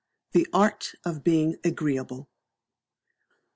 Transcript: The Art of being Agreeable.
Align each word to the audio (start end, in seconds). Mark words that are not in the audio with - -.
The 0.31 0.47
Art 0.51 0.93
of 1.05 1.23
being 1.23 1.57
Agreeable. 1.63 2.27